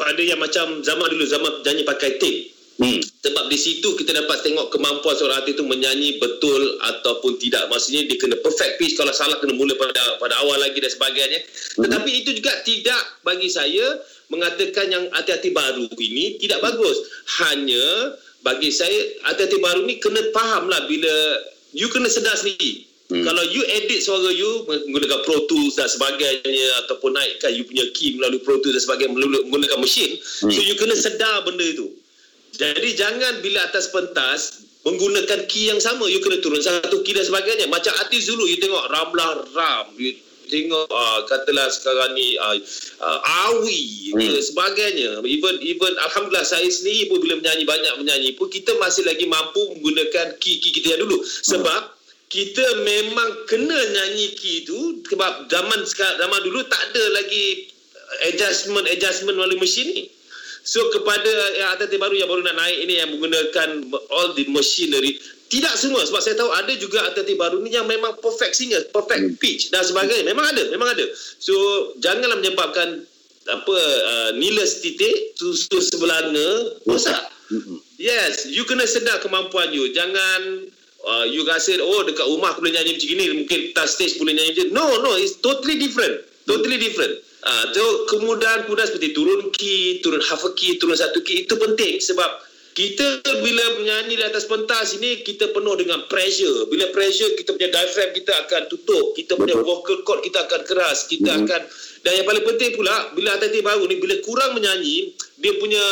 [0.00, 2.51] ada yang macam zaman dulu zaman nyanyi pakai tape.
[2.80, 3.00] Hmm.
[3.04, 7.68] Sebab di situ kita dapat tengok kemampuan seorang artis itu menyanyi betul ataupun tidak.
[7.68, 8.96] Maksudnya dia kena perfect pitch.
[8.96, 11.40] Kalau salah kena mula pada pada awal lagi dan sebagainya.
[11.76, 14.00] Tetapi itu juga tidak bagi saya
[14.32, 16.96] mengatakan yang hati-hati baru ini tidak bagus.
[17.44, 18.96] Hanya bagi saya
[19.28, 21.14] hati-hati baru ni kena faham lah bila
[21.76, 22.88] you kena sedar sendiri.
[23.12, 23.28] Hmm.
[23.28, 28.16] Kalau you edit suara you menggunakan Pro Tools dan sebagainya ataupun naikkan you punya key
[28.16, 30.16] melalui Pro Tools dan sebagainya menggunakan mesin.
[30.16, 30.48] Hmm.
[30.48, 32.01] So you kena sedar benda itu.
[32.52, 37.24] Jadi jangan bila atas pentas menggunakan key yang sama, you kena turun satu key dan
[37.24, 37.70] sebagainya.
[37.70, 40.12] Macam artis dulu, you tengok Ramlah Ram, you
[40.52, 42.56] tengok uh, katalah sekarang ni uh,
[43.00, 44.20] uh, Awi Hmm.
[44.20, 44.44] hmm.
[44.44, 45.10] sebagainya.
[45.24, 49.72] Even even alhamdulillah saya sendiri pun bila menyanyi banyak menyanyi pun kita masih lagi mampu
[49.72, 51.24] menggunakan key-key kita yang dulu.
[51.24, 51.96] Sebab
[52.28, 57.72] kita memang kena nyanyi key itu sebab zaman sekarang zaman dulu tak ada lagi
[58.28, 60.04] adjustment adjustment melalui mesin ni.
[60.62, 63.68] So kepada yang atlet baru yang baru nak naik ini yang menggunakan
[64.14, 65.18] all the machinery
[65.52, 69.36] tidak semua sebab saya tahu ada juga atlet baru ni yang memang perfect singer, perfect
[69.36, 70.24] pitch dan sebagainya.
[70.32, 71.04] Memang ada, memang ada.
[71.42, 71.52] So
[72.00, 73.04] janganlah menyebabkan
[73.50, 77.20] apa uh, nila setitik susu sebelanga rosak.
[78.00, 79.92] Yes, you kena sedar kemampuan you.
[79.92, 80.72] Jangan
[81.04, 84.32] uh, you rasa oh dekat rumah aku boleh nyanyi macam ni, mungkin tas stage boleh
[84.32, 84.68] nyanyi macam.
[84.72, 86.22] No, no, it's totally different.
[86.48, 87.20] Totally different.
[87.42, 91.58] Ah, uh, so kemudahan-kemudahan seperti turun key, turun half a key, turun satu key itu
[91.58, 92.38] penting sebab
[92.72, 96.70] kita bila menyanyi di atas pentas ini kita penuh dengan pressure.
[96.70, 99.66] Bila pressure kita punya diaphragm kita akan tutup, kita punya Betul.
[99.68, 101.40] vocal cord kita akan keras, kita Mhm.
[101.44, 101.62] akan
[102.02, 105.82] dan yang paling penting pula bila atlet baru ni bila kurang menyanyi, dia punya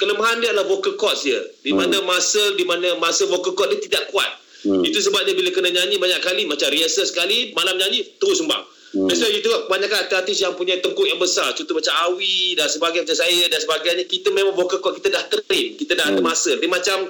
[0.00, 1.38] kelemahan dia adalah vocal cords dia.
[1.62, 1.82] Di Hmm.
[1.82, 4.30] mana muscle di mana muscle vocal cord dia tidak kuat.
[4.62, 4.86] Hmm.
[4.86, 8.62] Itu sebabnya bila kena nyanyi banyak kali macam rehearsal sekali, malam nyanyi terus sumbang.
[8.92, 9.08] Hmm.
[9.08, 13.08] Why you tengok kebanyakan artis yang punya tengkuk yang besar, contoh macam Awi dan sebagainya
[13.08, 16.28] macam saya dan sebagainya, kita memang vocal cord kita dah train, kita dah ada Hmm.
[16.28, 16.60] muscle.
[16.60, 17.08] Dia macam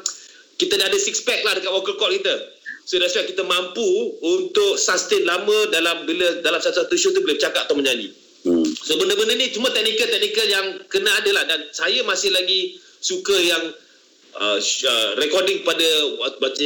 [0.62, 2.34] kita dah ada six pack lah dekat vocal cord kita.
[2.86, 3.82] So that's why kita mampu
[4.22, 8.14] untuk sustain lama dalam bila dalam satu-satu show tu boleh bercakap atau menyanyi.
[8.46, 8.62] Hmm.
[8.62, 13.74] So benda-benda ni cuma teknikal-teknikal yang kena ada lah dan saya masih lagi suka yang
[14.38, 15.86] uh, uh, recording pada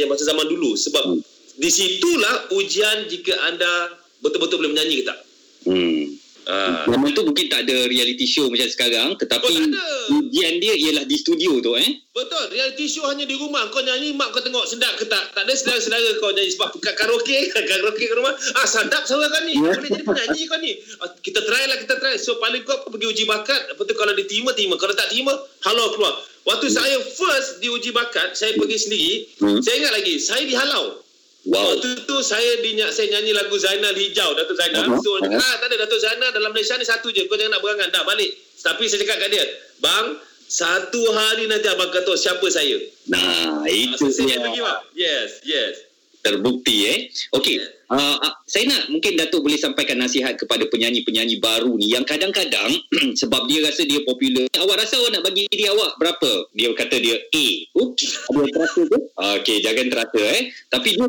[0.05, 1.21] masa zaman dulu sebab Hmm.
[1.57, 5.19] di situlah ujian jika anda betul-betul boleh menyanyi ke tak.
[5.67, 6.17] Hmm.
[6.47, 6.87] Ah.
[6.87, 11.19] Zaman tu mungkin tak ada reality show macam sekarang tetapi Oh, ujian dia ialah di
[11.19, 12.07] studio tu eh.
[12.15, 13.67] Betul, reality show hanya di rumah.
[13.67, 15.35] Kau nyanyi, mak kau tengok sedap ke tak?
[15.35, 18.31] Tak ada sedara-sedara kau nyanyi sebab kat karaoke, karaoke kat rumah.
[18.55, 19.59] Ah, sedap suara kau ni.
[19.59, 20.71] Boleh jadi penyanyi kau ni.
[21.03, 22.15] Ah, kita try lah, kita try.
[22.15, 23.75] So, paling kau pergi uji bakat.
[23.75, 24.55] Lepas tu kalau dia terima.
[24.55, 25.35] Kalau tak terima,
[25.67, 26.15] halau keluar.
[26.47, 29.11] Waktu saya first di uji bakat, saya pergi sendiri.
[29.43, 29.59] Hmm.
[29.59, 31.03] Saya ingat lagi, saya dihalau.
[31.47, 31.79] Wow.
[31.79, 34.83] Waktu tu saya dinyak saya nyanyi lagu Zainal Hijau Datuk Zainal.
[34.83, 34.99] Uh-huh.
[34.99, 35.31] So Uh-huh.
[35.31, 37.23] ah tak ada Datuk Zainal dalam Malaysia ni satu je.
[37.25, 38.35] Kau jangan nak berangan dah balik.
[38.57, 39.45] Tapi saya cakap kat dia,
[39.79, 42.75] "Bang, satu hari nanti abang kata siapa saya."
[43.07, 44.79] Nah, Ah, itu so saya pergi bang.
[44.93, 45.73] Yes, yes.
[46.19, 46.97] terbukti eh.
[47.31, 47.63] Okey.
[47.87, 52.67] Uh, uh, saya nak mungkin Datuk boleh sampaikan nasihat kepada penyanyi-penyanyi baru ni yang kadang-kadang
[53.23, 54.43] sebab dia rasa dia popular.
[54.51, 56.51] Awak rasa awak nak bagi diri awak berapa?
[56.51, 57.45] Dia kata dia A.
[57.79, 58.11] Okey.
[58.27, 58.97] Ada terasa tu?
[59.15, 60.41] Okey, jangan terasa eh.
[60.67, 61.07] Tapi dia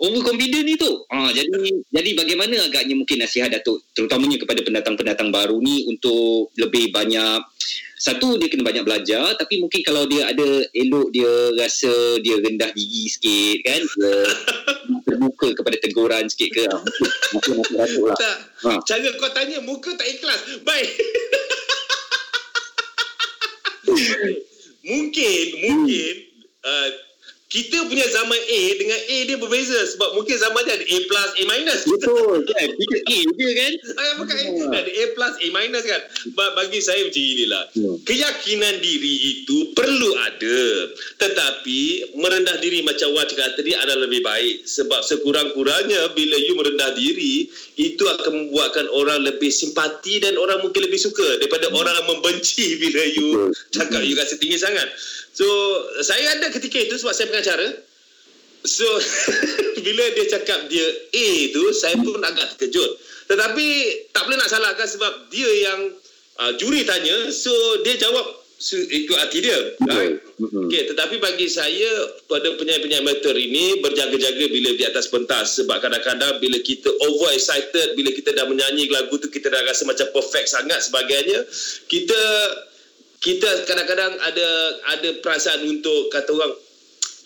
[0.00, 1.04] overconfident ni tu.
[1.12, 1.52] Ah jadi
[1.92, 7.44] jadi bagaimana agaknya mungkin nasihat Datuk terutamanya kepada pendatang-pendatang baru ni untuk lebih banyak
[8.00, 11.28] satu dia kena banyak belajar tapi mungkin kalau dia ada elok dia
[11.60, 11.92] rasa
[12.24, 13.80] dia rendah diri sikit kan
[15.04, 16.80] terbuka kepada teguran sikit ke ah,
[17.36, 18.16] mungkin Datuk lah.
[18.16, 18.36] Tak.
[18.64, 18.70] Ha.
[18.88, 20.64] Cara kau tanya muka tak ikhlas.
[20.64, 20.90] Baik.
[24.90, 26.14] mungkin mungkin
[26.64, 26.88] uh,
[27.50, 31.30] kita punya zaman A dengan A dia berbeza sebab mungkin zaman dia ada A plus
[31.34, 31.80] A minus.
[31.82, 32.68] Betul kan?
[32.70, 33.72] Kita A je kan?
[33.92, 34.70] Ah, bukan Hmm.
[34.70, 37.96] ada A plus A minus kan Ba- bagi saya macam inilah Hmm.
[38.06, 40.60] keyakinan diri itu perlu ada
[41.18, 41.80] tetapi
[42.14, 47.50] merendah diri macam Wan cakap tadi adalah lebih baik sebab sekurang-kurangnya bila you merendah diri
[47.76, 52.78] itu akan membuatkan orang lebih simpati dan orang mungkin lebih suka daripada orang yang membenci
[52.78, 53.28] bila you
[53.70, 54.86] cakap you rasa tinggi sangat
[55.40, 55.48] so
[56.04, 57.80] saya ada ketika itu sebab saya pengacara
[58.64, 58.84] So
[59.84, 60.84] bila dia cakap dia
[61.16, 62.90] A tu saya pun agak terkejut.
[63.30, 63.66] Tetapi
[64.12, 65.80] tak boleh nak salahkan sebab dia yang
[66.42, 67.52] uh, juri tanya so
[67.86, 68.26] dia jawab
[68.60, 69.56] su- ikut hati dia.
[69.88, 70.20] Right?
[70.36, 70.68] Mhm.
[70.68, 71.88] Okay, tetapi bagi saya
[72.28, 77.96] pada penyanyi-penyanyi amateur ini berjaga-jaga bila di atas pentas sebab kadang-kadang bila kita over excited
[77.96, 81.44] bila kita dah menyanyi lagu tu kita dah rasa macam perfect sangat sebagainya
[81.88, 82.20] kita
[83.20, 84.48] kita kadang-kadang ada
[84.96, 86.56] ada perasaan untuk kata orang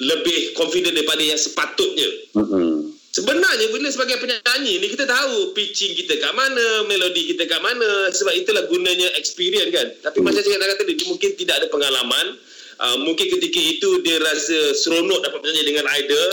[0.03, 2.35] lebih confident daripada yang sepatutnya.
[2.35, 2.99] Mhm.
[3.15, 8.11] Sebenarnya bila sebagai penyanyi ni kita tahu pitching kita kat mana, melodi kita kat mana
[8.11, 9.87] sebab itulah gunanya experience kan.
[10.11, 10.27] Tapi Hmm.
[10.27, 12.27] macam saya kata tadi dia mungkin tidak ada pengalaman.
[12.75, 16.33] Uh, mungkin ketika itu dia rasa seronok dapat menyanyi dengan idol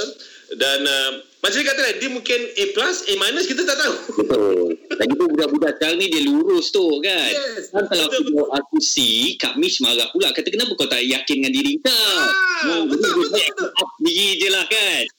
[0.58, 1.12] dan uh,
[1.42, 3.96] macam dia kata tadi dia mungkin A plus, A minus kita tak tahu.
[4.14, 4.78] Betul.
[4.94, 7.34] Lagi tu budak-budak sekarang ni dia lurus tu kan.
[7.34, 10.30] Yes, Kan kalau betul, aku, aku si, Kak Mish marah pula.
[10.38, 11.90] Kata kenapa kau tak yakin dengan diri kau?
[11.90, 13.70] Ah, betul, dia betul, baik betul.
[13.74, 15.04] up Diri je lah kan.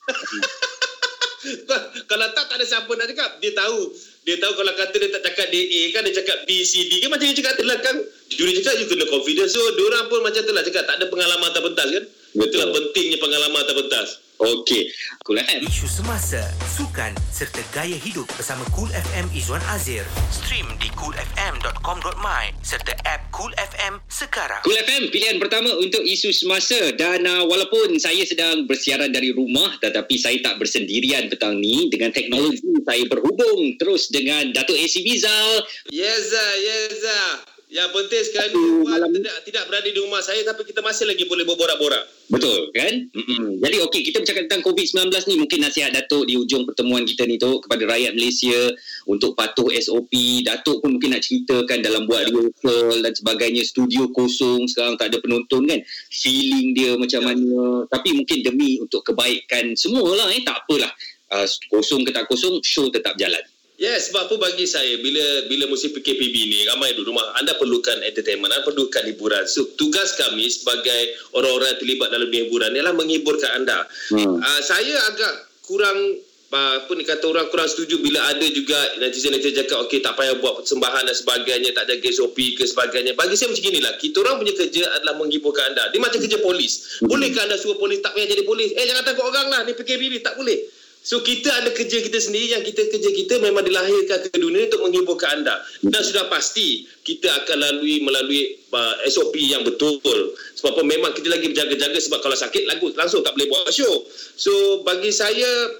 [2.06, 3.90] kalau tak tak ada siapa nak cakap dia tahu
[4.22, 7.02] dia tahu kalau kata dia tak cakap dia A kan dia cakap B C D
[7.02, 7.98] kan macam you cakap tadi lah kan
[8.30, 11.50] juri cakap you kena confident so diorang pun macam tu lah cakap tak ada pengalaman
[11.50, 12.48] atas pentas kan Betul.
[12.48, 14.08] itulah pentingnya pengalaman atas pentas
[14.42, 14.90] Okey.
[15.22, 15.70] Cool FM.
[15.70, 16.42] Isu semasa,
[16.74, 20.02] sukan serta gaya hidup bersama Cool FM Izwan Azir.
[20.34, 24.58] Stream di coolfm.com.my serta app Cool FM sekarang.
[24.66, 29.78] Cool FM pilihan pertama untuk isu semasa dan uh, walaupun saya sedang bersiaran dari rumah
[29.78, 35.62] tetapi saya tak bersendirian petang ni dengan teknologi saya berhubung terus dengan Datuk AC Bizal
[35.86, 40.78] Yeza Yeza yang penting sekarang ni malam- tidak, tidak berada di rumah saya tapi kita
[40.78, 43.12] masih lagi boleh berborak-borak Betul kan?
[43.12, 43.60] Mm-mm.
[43.60, 47.36] Jadi okey kita bercakap tentang COVID-19 ni mungkin nasihat Datuk di ujung pertemuan kita ni
[47.36, 48.56] tu kepada rakyat Malaysia
[49.04, 50.08] untuk patuh SOP.
[50.40, 55.20] Datuk pun mungkin nak ceritakan dalam buat rehearsal dan sebagainya studio kosong sekarang tak ada
[55.20, 55.84] penonton kan.
[56.08, 57.26] Feeling dia macam Ya.
[57.28, 57.84] mana.
[57.86, 60.88] Tapi mungkin demi untuk kebaikan semualah eh tak apalah.
[61.28, 63.44] Uh, kosong ke tak kosong show tetap jalan.
[63.82, 67.98] Yes, sebab apa bagi saya bila bila musim PKPB ni ramai duduk rumah anda perlukan
[68.06, 69.42] entertainment, anda perlukan hiburan.
[69.50, 73.82] So tugas kami sebagai orang-orang yang terlibat dalam dunia hiburan ialah menghiburkan anda.
[74.14, 74.38] Hmm.
[74.38, 75.98] Uh, saya agak kurang
[76.54, 80.38] uh, apa ni kata orang kurang setuju bila ada juga netizen-netizen cakap okey tak payah
[80.38, 83.18] buat persembahan dan sebagainya, tak jaga SOP ke sebagainya.
[83.18, 85.90] Bagi saya macam inilah, kita orang punya kerja adalah menghiburkan anda.
[85.90, 87.02] Dia macam kerja polis.
[87.02, 88.70] Bolehkah anda suruh polis tak payah jadi polis?
[88.78, 90.70] Eh jangan takut orang lah, ni PKPB tak boleh.
[91.02, 94.86] So kita ada kerja kita sendiri yang kita kerja kita memang dilahirkan ke dunia untuk
[94.86, 95.58] menghiburkan anda.
[95.82, 99.98] Dan sudah pasti kita akan lalui melalui uh, SOP yang betul.
[100.62, 104.06] Sebab memang kita lagi berjaga-jaga sebab kalau sakit lagu langsung tak boleh buat show.
[104.38, 105.74] So bagi saya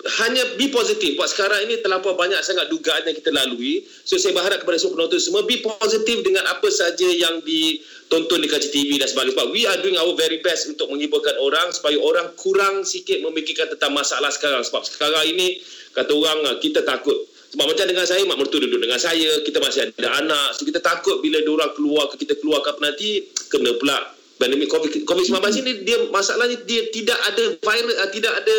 [0.00, 1.12] hanya be positif.
[1.16, 3.84] Buat sekarang ini terlampau banyak sangat dugaan yang kita lalui.
[4.08, 8.48] So saya berharap kepada semua penonton semua be positif dengan apa saja yang ditonton di
[8.48, 9.36] kaca TV dan sebagainya.
[9.36, 13.68] Sebab we are doing our very best untuk menghiburkan orang supaya orang kurang sikit memikirkan
[13.76, 14.64] tentang masalah sekarang.
[14.64, 15.60] Sebab sekarang ini
[15.92, 19.58] kata orang ah, kita takut Sebab macam dengan saya, mak mertua duduk dengan saya, kita
[19.58, 20.54] masih ada anak.
[20.54, 23.98] So kita takut bila orang keluar ke kita keluar ke apa nanti, kena pula
[24.40, 28.56] pandemik COVID, COVID-19 ini dia masalahnya dia tidak ada virus, uh, tidak ada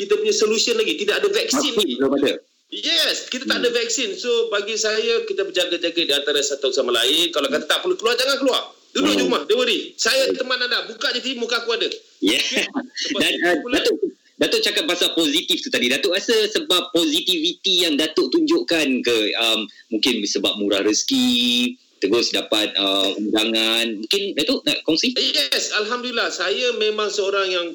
[0.00, 1.94] kita punya solution lagi, tidak ada vaksin lagi.
[2.00, 2.32] Ada.
[2.70, 4.16] Yes, kita tak ada vaksin.
[4.16, 7.34] So bagi saya kita berjaga-jaga di antara satu sama lain.
[7.34, 8.62] Kalau kata tak perlu keluar jangan keluar.
[8.90, 9.94] Duduk di rumah, don't worry.
[9.94, 11.86] Saya teman anda, buka je TV muka aku ada.
[12.18, 12.42] Yeah.
[13.22, 13.96] Dan uh, Datuk
[14.40, 15.86] Datuk cakap pasal positif tu tadi.
[15.86, 22.74] Datuk rasa sebab positivity yang Datuk tunjukkan ke um, mungkin sebab murah rezeki, terus dapat
[22.74, 24.00] uh, undangan.
[24.00, 25.14] Mungkin Datuk nak kongsi?
[25.14, 26.34] Yes, alhamdulillah.
[26.34, 27.68] Saya memang seorang yang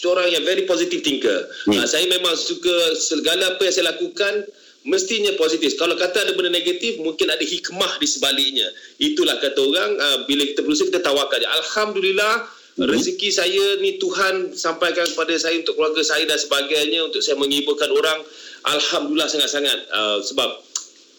[0.00, 1.44] seorang yang very positive thinker.
[1.68, 1.76] Hmm.
[1.76, 4.48] Uh, saya memang suka segala apa yang saya lakukan
[4.88, 5.76] mestinya positif.
[5.76, 8.64] Kalau kata ada benda negatif, mungkin ada hikmah di sebaliknya.
[8.96, 11.36] Itulah kata orang, uh, bila kita berusaha, kita tawakal.
[11.36, 12.48] Alhamdulillah,
[12.80, 12.88] hmm.
[12.88, 17.92] rezeki saya ni Tuhan sampaikan kepada saya untuk keluarga saya dan sebagainya, untuk saya menghiburkan
[17.92, 18.24] orang.
[18.60, 19.78] Alhamdulillah sangat-sangat.
[19.92, 20.48] Uh, sebab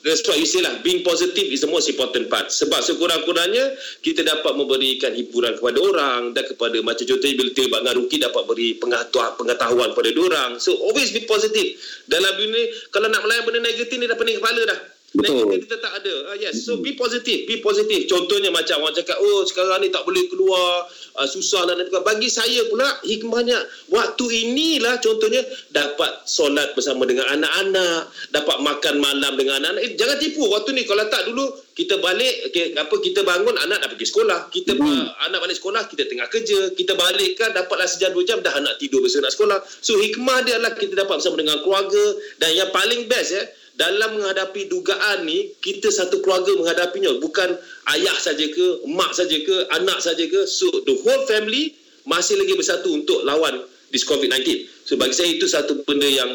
[0.02, 2.50] That's why you say lah, being positive is the most important part.
[2.50, 7.96] Sebab sekurang-kurangnya, kita dapat memberikan hiburan kepada orang dan kepada macam contohnya bila terlibat dengan
[8.02, 10.50] Ruki dapat beri pengetahuan, pengetahuan kepada orang.
[10.58, 11.78] So, always be positive.
[12.10, 14.80] Dalam dunia, kalau nak melayan benda negatif ni dah pening kepala dah.
[15.12, 15.44] Betul.
[15.44, 16.14] Negatif kita tak ada.
[16.32, 16.64] Uh, yes.
[16.64, 18.08] So be positive, be positive.
[18.08, 20.88] Contohnya macam orang cakap, oh sekarang ni tak boleh keluar,
[21.20, 21.76] uh, susah lah.
[22.00, 23.60] Bagi saya pula hikmahnya
[23.92, 25.44] waktu inilah contohnya
[25.76, 29.84] dapat solat bersama dengan anak-anak, dapat makan malam dengan anak-anak.
[29.84, 31.44] Eh, jangan tipu waktu ni kalau tak dulu
[31.76, 34.48] kita balik okay, apa kita bangun anak dah pergi sekolah.
[34.48, 35.28] Kita hmm.
[35.28, 38.80] anak balik sekolah kita tengah kerja, kita balik kan dapatlah sejam dua jam dah anak
[38.80, 39.60] tidur bersama nak sekolah.
[39.84, 42.06] So hikmah dia adalah kita dapat bersama dengan keluarga
[42.40, 43.44] dan yang paling best ya
[43.82, 47.58] dalam menghadapi dugaan ni kita satu keluarga menghadapinya bukan
[47.98, 51.74] ayah saja ke mak saja ke anak saja ke so the whole family
[52.06, 56.30] masih lagi bersatu untuk lawan this COVID-19 so bagi saya itu satu benda yang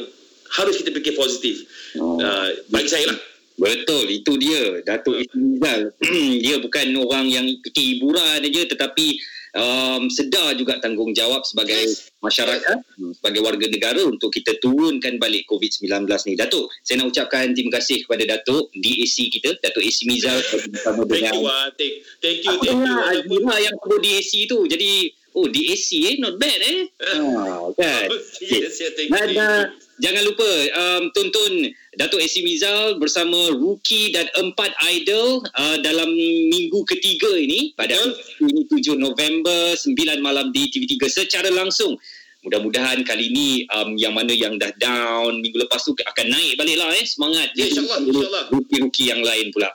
[0.59, 1.62] harus kita fikir positif
[2.02, 2.18] oh.
[2.18, 3.18] uh, bagi saya lah
[3.56, 4.85] Betul, itu dia.
[4.85, 5.88] Datuk Ismizal.
[6.44, 9.16] dia bukan orang yang fikir hiburan saja tetapi
[9.57, 12.12] um, sedar juga tanggungjawab sebagai yes.
[12.21, 13.19] masyarakat, yes.
[13.19, 16.33] sebagai warga negara untuk kita turunkan balik COVID-19 ni.
[16.37, 20.38] Datuk, saya nak ucapkan terima kasih kepada Datuk DAC kita, Datuk AC Mizal
[20.71, 22.97] bersama dengan Thank you, uh, thank, thank you, thank you.
[23.01, 24.59] Azira yang sebut DAC tu.
[24.69, 24.90] Jadi,
[25.33, 26.81] oh DAC eh, not bad eh.
[27.19, 28.07] oh, kan?
[28.53, 29.35] yes, yeah, thank you.
[29.35, 36.12] Dan, jangan lupa um, tonton Datuk AC Mizal bersama Rookie dan empat idol uh, dalam
[36.52, 37.96] minggu ketiga ini pada
[38.44, 41.96] ini 7 November 9 malam di TV3 secara langsung.
[42.44, 46.76] Mudah-mudahan kali ini um, yang mana yang dah down minggu lepas tu akan naik balik
[46.78, 47.50] lah eh semangat.
[47.59, 48.00] Ya, InsyaAllah.
[48.06, 49.72] Insya Rookie-rookie yang lain pula.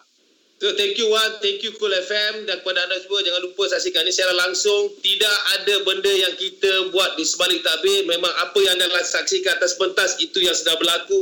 [0.61, 4.05] So, thank you Wan, thank you Cool FM dan kepada anda semua jangan lupa saksikan
[4.05, 4.93] ini secara langsung.
[5.01, 8.05] Tidak ada benda yang kita buat di sebalik tabir.
[8.05, 11.17] Memang apa yang anda saksikan atas pentas itu yang sedang berlaku.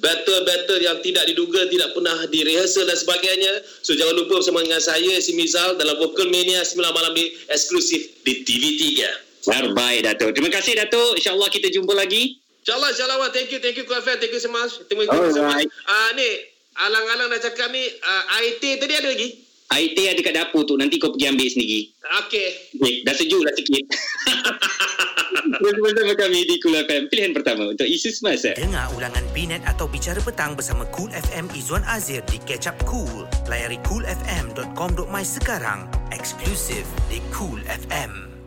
[0.00, 3.60] Battle-battle yang tidak diduga, tidak pernah direhasal dan sebagainya.
[3.84, 8.24] So jangan lupa bersama dengan saya, si Mizal dalam Vocal Mania 9 malam ini eksklusif
[8.24, 9.04] di TV3.
[9.44, 10.32] Terbaik Datuk.
[10.32, 11.20] Terima kasih Datuk.
[11.20, 12.40] InsyaAllah kita jumpa lagi.
[12.64, 13.28] InsyaAllah, insyaAllah.
[13.36, 14.16] Thank you, thank you Cool FM.
[14.16, 14.80] Thank you so much.
[14.88, 15.68] Terima kasih so much.
[15.84, 19.28] Ah, ni, alang-alang dah cakap ni uh, IT tadi ada lagi?
[19.68, 21.92] IT ada kat dapur tu nanti kau pergi ambil sendiri.
[22.24, 22.48] Okey.
[22.80, 23.84] Okay, dah sejuk dah sikit.
[25.58, 30.20] Bersama kami di Cool FM Pilihan pertama untuk isu semasa Dengar ulangan Binet atau Bicara
[30.20, 37.20] Petang Bersama Cool FM Izzuan Azir Di Catch Up Cool Layari coolfm.com.my sekarang Eksklusif di
[37.32, 38.37] Cool FM